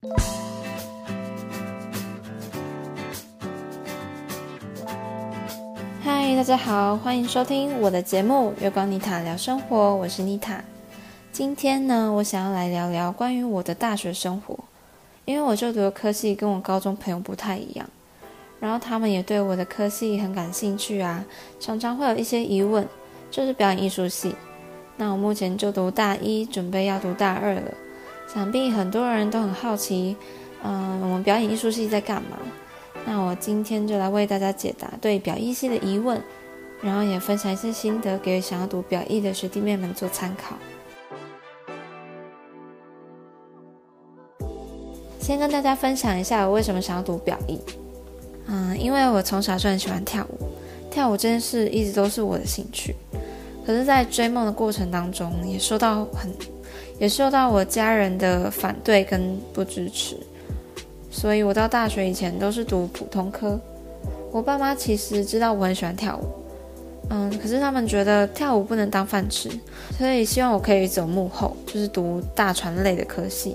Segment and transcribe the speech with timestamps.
[0.00, 0.08] 嗨，
[6.36, 10.62] 大家好，欢迎收听我的节目《月光妮塔聊生活》，我是妮塔。
[11.32, 14.56] 今天呢，我想要来聊聊关于我的大学生活，
[15.24, 17.84] 因为我就读的科系跟我高中朋友不太一样，
[18.60, 21.24] 然后他们也对我的科系很感兴趣啊，
[21.58, 22.86] 常常会有一些疑问，
[23.32, 24.36] 就是表演艺术系。
[24.96, 27.62] 那我目前就读大一，准备要读大二了。
[28.32, 30.14] 想必很多人都很好奇，
[30.62, 32.36] 嗯，我们表演艺术系在干嘛？
[33.06, 36.20] 那我今天就来为大家解答对表艺系的疑问，
[36.82, 40.56] 然后也分享一些心得，给想要读表艺的学弟妹们做参考。
[45.18, 47.58] 先跟大家分享一下我为什么想要读表艺。
[48.46, 50.48] 嗯，因为我从小就很喜欢跳舞，
[50.90, 52.94] 跳舞这件事一直都是我的兴趣。
[53.66, 56.30] 可是，在追梦的过程当中，也受到很，
[56.98, 60.16] 也受到我家人的反对跟不支持，
[61.10, 63.58] 所以我到大学以前都是读普通科。
[64.30, 66.24] 我爸妈其实知道我很喜欢跳舞，
[67.10, 69.48] 嗯，可是他们觉得跳舞不能当饭吃，
[69.96, 73.54] 所以希望我可以走幕后，就是读大传类的科系，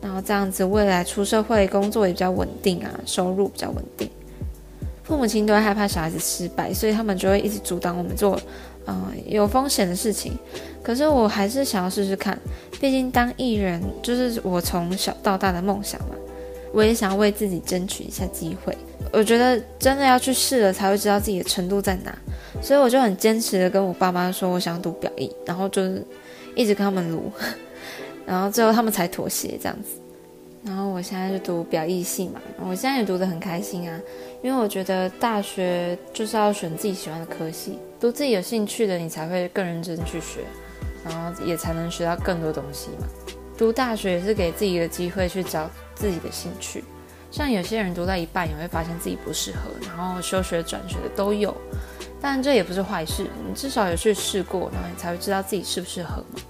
[0.00, 4.08] 然后这样子未来出社会工作也比较稳定啊，收入比较稳定。
[5.06, 8.38] 父母亲都会害怕小孩子失败，所以他们就会一直阻挡我们做。
[8.88, 10.38] 嗯，有风险的事情，
[10.82, 12.38] 可是我还是想要试试看。
[12.80, 16.14] 毕竟当艺人就是我从小到大的梦想嘛，
[16.72, 18.76] 我也想要为自己争取一下机会。
[19.12, 22.16] 我觉得真的要去试了，才会知道自己的程度在哪。
[22.62, 26.04] 所以我就很坚持的跟我爸妈说，我想读表艺，然后就是
[26.54, 27.30] 一直跟他们卢，
[28.24, 30.00] 然后最后他们才妥协这样子。
[30.66, 34.00] 然后我现在就读表意系嘛，我现在也读得很开心啊，
[34.42, 40.40] 因为我觉得大学就是要选自己喜欢的科系，读自己有兴趣的，你才会更认真去学，
[41.04, 43.06] 然后也才能学到更多东西嘛。
[43.56, 46.82] 读大学也是给自己一个机会去找自己的兴趣，
[47.30, 51.56] 像有些人读到一半也会发现自己不适合，然后休学转学的都有，
[52.20, 56.40] 但这也不是坏事，你至少有去试过，然后你才会知道自己适不适合嘛。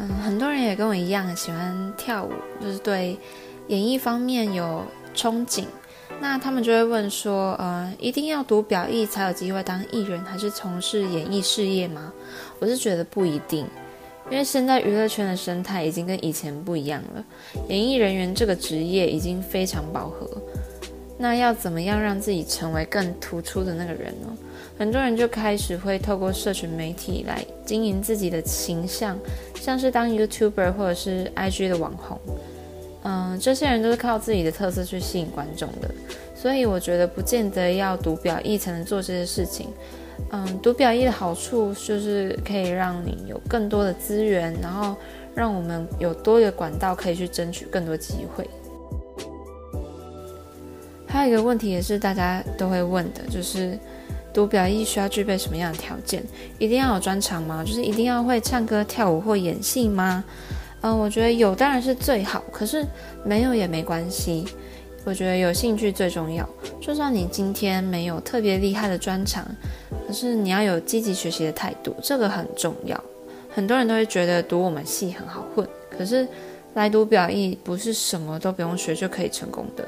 [0.00, 3.18] 嗯，很多人也跟我一样喜欢跳舞，就是对
[3.68, 4.82] 演艺方面有
[5.14, 5.64] 憧憬。
[6.22, 12.10] 那他们就会问说，呃，一定要读表艺才有机会当艺人，还是从事演艺事业吗？
[12.58, 13.66] 我是觉得不一定，
[14.30, 17.24] 因为现在娱乐圈的生态已经跟以前不一样了，
[17.68, 20.26] 演艺人员这个职业已经非常饱和。
[21.18, 24.28] 那要怎么样让自己成为更突出的那个人呢？
[24.78, 29.18] 很多人就开始会透过社群媒体来经营自己的形象，
[29.60, 32.18] 像是当 YouTuber 或者是 IG 的网红，
[33.04, 35.90] 嗯，这些人都是靠自己的特色去吸引观众的。
[36.34, 39.68] 所以我觉得不见得要读表意才能做这些事情。
[40.30, 44.96] 嗯，读表意的好处就是可以让你有更多的资源，然后
[45.34, 48.48] 让我们有多一个管道可以去争取更多机会。
[51.06, 53.78] 还有一个问题也是大家都会问的，就是。
[54.40, 56.24] 读表意需要具备什么样的条件？
[56.58, 57.62] 一定要有专长吗？
[57.62, 60.24] 就是一定要会唱歌、跳舞或演戏吗？
[60.80, 62.82] 嗯，我觉得有当然是最好，可是
[63.22, 64.46] 没有也没关系。
[65.04, 66.48] 我觉得有兴趣最重要。
[66.80, 69.46] 就算你今天没有特别厉害的专长，
[70.06, 72.98] 可是你要有积极学习的态度，这个很重要。
[73.54, 76.26] 很多人都会觉得读我们系很好混，可是
[76.72, 79.86] 来读表意不是什么都不用学就可以成功的。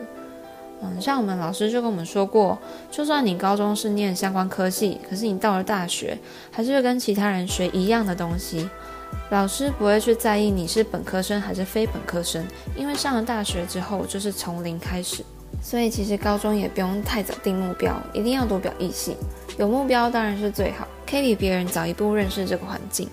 [0.82, 2.59] 嗯，像我们老师就跟我们说过，
[2.91, 6.19] 就算你高中是念相关科系，可是你到了大学，
[6.50, 8.69] 还是会跟其他人学一样的东西。
[9.31, 12.44] 老师不会去在意你是本科生还是非本科生，
[12.76, 15.25] 因为上了大学之后就是从零开始。
[15.62, 19.16] 所以其实高中也不用太早定目标，一定要多表艺系。
[19.59, 23.09] 有目标当然是最好，可以比别人早一步认识这个环境。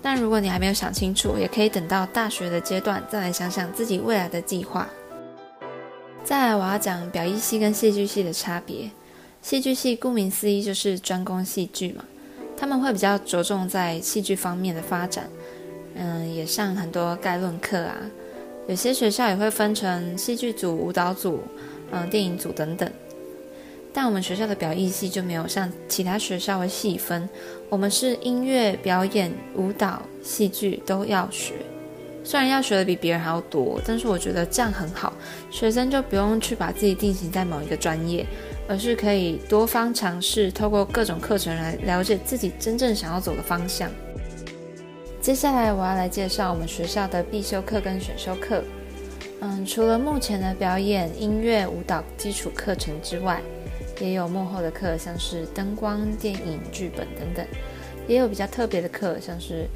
[0.00, 4.88] 但如果你还没有想清楚，也可以等到大学的阶段再来想想自己未来的计划。
[6.24, 8.90] 再来，我要讲表意系跟戏剧系的差别。
[9.42, 12.04] 戏剧系顾名思义就是专攻戏剧嘛，
[12.56, 15.28] 他们会比较着重在戏剧方面的发展，
[15.96, 17.96] 嗯，也上很多概论课啊。
[18.68, 21.40] 有些学校也会分成戏剧组、舞蹈组、
[21.90, 22.88] 嗯，电影组等等。
[23.92, 27.28] 但我们学校的表意系就没有像其他学校会细分，
[27.68, 31.54] 我们是音乐、表演、舞蹈、戏剧都要学。
[32.24, 35.12] 虽然要学的比别人还要多，但是我觉得这样很好，
[35.50, 38.24] 学生就不用去把自己定型在某一个专业，
[38.68, 43.90] 而是可以多方尝试，透过各种课程来了解自己真正想要走的方向。
[45.20, 48.62] 接下来我要来介绍我们学校的必修课跟选修课。
[49.40, 53.42] 嗯，除了目前的表演、音乐、舞蹈基础课程之外，
[54.00, 57.44] 也有幕后的课，像是灯光、电影、剧本等等，
[58.06, 59.66] 也有比较特别的课，像是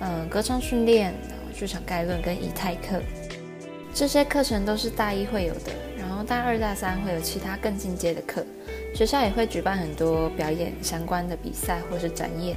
[0.00, 1.12] 嗯歌唱训练。
[1.58, 3.00] 剧场概论跟仪态课，
[3.94, 8.44] 这些课程都是大一会有的，然后大二大三会有其他更进阶的课。
[8.94, 12.54] 学校也会举办很多表演相关的比赛或是展演。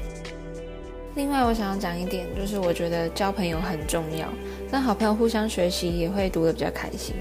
[1.15, 4.27] 另外，我想要讲一点，就是我觉得交朋友很重要，
[4.69, 7.15] 跟好朋友互相学习也会读得比较开心。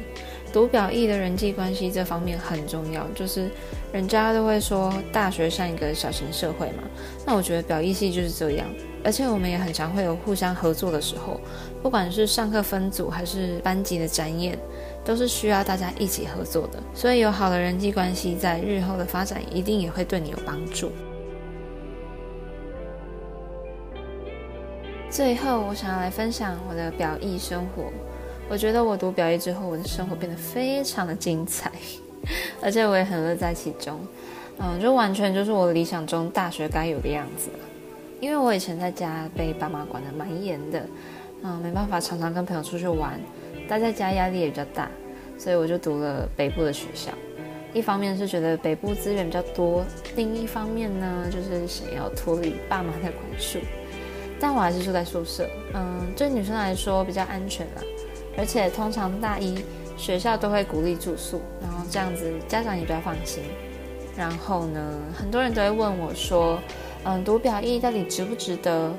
[0.53, 3.51] 读表意的人际关系这方面很重要，就是
[3.93, 6.83] 人家都会说大学像一个小型社会嘛，
[7.25, 8.67] 那我觉得表意系就是这样。
[9.05, 11.41] 而且我们也很常会有互相合作的时候，
[11.83, 14.59] 不管是上课分组还是班级的展演。
[15.05, 20.93] 都是需要大家一起合作的，所以有好的人际关系，在日后的发展一定也会对你有帮助。
[25.09, 27.85] 最后，我想要来分享我的表意生活。
[28.51, 31.73] 我觉得我读表意之后，我的生活变得非常的精彩，
[32.61, 33.99] 而且我也很乐在其中。
[34.59, 37.49] 嗯，就完全就是我理想中大学该有的样子。
[38.21, 40.85] 因为我以前在家被爸妈管得蛮严的，
[41.43, 43.19] 嗯，没办法常常跟朋友出去玩。
[43.69, 44.91] 待在家压力也比较大，
[45.39, 47.13] 所以我就读了北部的学校。
[47.75, 49.85] 一方面是觉得北部资源比较多，
[50.17, 53.59] 另一方面呢，就是想要脱离爸妈的管束。
[54.41, 57.83] 但我还是住在宿舍，嗯，对女生来说比较安全啦。
[58.39, 59.63] 而且通常大一
[59.97, 63.43] 学校都会鼓励住宿，然后这样子家长也比较放心。
[64.17, 64.81] 然后呢，
[65.15, 66.59] 很多人都会问我说，
[67.05, 68.91] 嗯，读表意到底值不值得？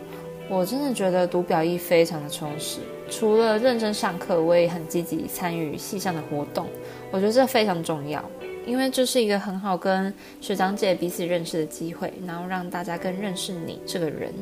[0.50, 6.66] 我真的觉得读表艺非常的充实，除了认真上课，我也很积极参与系上的活动。
[7.12, 8.24] 我觉得这非常重要，
[8.66, 10.12] 因为这是一个很好跟
[10.42, 14.34] 学长姐彼此认识的机会，然后让大家更认识你这个人。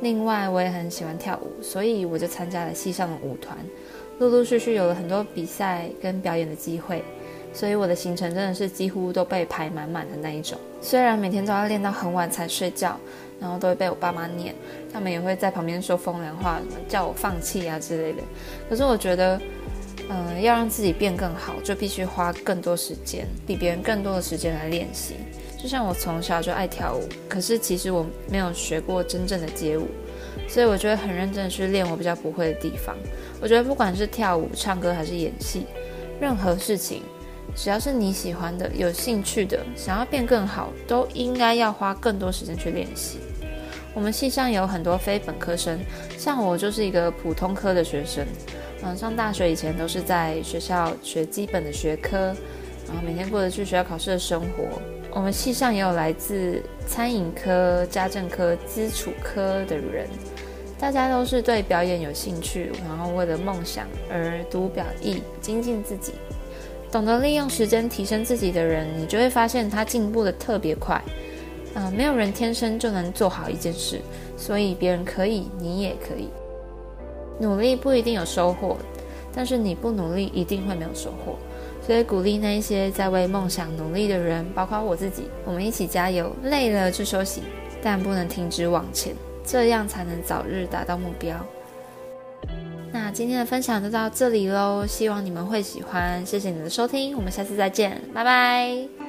[0.00, 3.56] 另外，我也很喜欢跳舞，所以我就参加了系上的舞团，
[4.18, 7.04] 陆陆续续有了很多比赛跟表演的机会。
[7.56, 10.58] 所以我的行程真的是几乎都被排满满的那一种。
[10.82, 13.00] 虽然每天都要练到很晚才睡觉，
[13.40, 14.54] 然后都会被我爸妈念，
[14.92, 18.18] 他们也会在旁边说风凉话，什么叫我放弃啊之类的。
[18.68, 19.40] 可是我觉得，
[20.10, 25.14] 嗯、要让自己变更好，就必须花更多时间，比别人更多的时间来练习。
[25.58, 29.88] 就像我从小就爱跳舞，可是其实我没有学过真正的街舞，
[30.46, 32.94] 所以我就会很认真的去练我比较不会的地方。
[33.40, 35.64] 我觉得不管是跳舞、唱歌还是演戏，
[36.20, 37.02] 任何事情。
[37.56, 43.18] 只要是你喜欢的、有兴趣的、想要变更好，都应该要花更多时间去练习。
[43.94, 45.80] 我们系上有很多非本科生，
[46.18, 48.26] 像我就是一个普通科的学生。
[48.82, 52.18] 嗯，上大学以前都是在学校学基本的学科，
[52.86, 54.80] 然后每天过着去学校考试的生活。
[55.10, 60.06] 我们系上也有来自餐饮科、家政科、基础科的人，
[60.78, 66.12] 大家都是对表演有兴趣，然后为了梦想而读表艺，精进自己。
[66.96, 70.98] 懂得利用时间提升自己的人，你就会发现他进步的特别快。
[71.74, 74.00] 嗯、没有人天生就能做好一件事，
[74.34, 76.30] 所以别人可以，你也可以。
[77.38, 78.78] 努力不一定有收获，
[79.34, 81.36] 但是你不努力一定会没有收获。
[81.86, 86.34] 所以鼓励那些在为梦想努力的人，包括我自己，我们一起加油。
[86.44, 87.42] 累了就休息，
[87.82, 89.14] 但不能停止往前，
[89.44, 91.36] 这样才能早日达到目标。
[93.16, 99.05] 今天的分享就到这里喽，希望你们会喜欢，谢谢你的收听，我们下次再见，拜拜。